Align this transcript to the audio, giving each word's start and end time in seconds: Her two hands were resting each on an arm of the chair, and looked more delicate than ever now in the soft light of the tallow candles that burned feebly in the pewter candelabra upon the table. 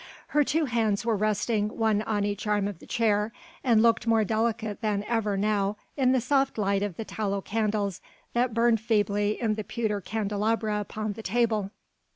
Her 0.29 0.43
two 0.43 0.65
hands 0.65 1.05
were 1.05 1.15
resting 1.15 1.67
each 1.67 1.71
on 1.79 2.01
an 2.01 2.37
arm 2.47 2.67
of 2.67 2.79
the 2.79 2.87
chair, 2.87 3.31
and 3.63 3.83
looked 3.83 4.07
more 4.07 4.23
delicate 4.23 4.81
than 4.81 5.03
ever 5.07 5.37
now 5.37 5.77
in 5.95 6.11
the 6.11 6.19
soft 6.19 6.57
light 6.57 6.81
of 6.81 6.97
the 6.97 7.05
tallow 7.05 7.39
candles 7.41 8.01
that 8.33 8.55
burned 8.55 8.81
feebly 8.81 9.39
in 9.39 9.53
the 9.53 9.63
pewter 9.63 10.01
candelabra 10.01 10.79
upon 10.79 11.13
the 11.13 11.21
table. 11.21 11.69